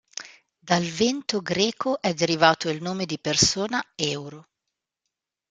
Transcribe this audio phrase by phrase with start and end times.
[0.57, 4.47] Dal vento greco è derivato il nome di persona Euro.